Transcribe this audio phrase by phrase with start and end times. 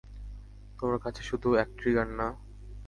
[0.79, 2.27] তোমার কাছে শুধু এক ট্রিগার না।